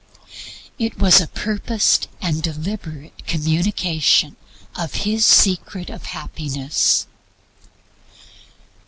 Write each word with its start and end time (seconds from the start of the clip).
It 0.79 0.97
was 0.97 1.21
a 1.21 1.27
purposed 1.27 2.07
and 2.23 2.41
deliberate 2.41 3.23
communication 3.27 4.35
of 4.75 4.95
His 5.05 5.23
SECRET 5.27 5.91
OF 5.91 6.05
HAPPINESS. 6.07 7.05